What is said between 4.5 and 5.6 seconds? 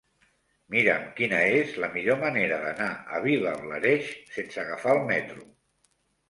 agafar el metro.